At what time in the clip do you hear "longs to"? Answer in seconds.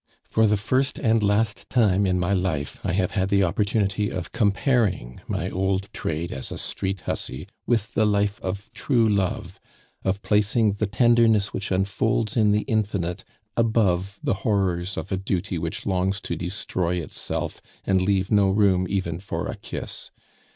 15.85-16.35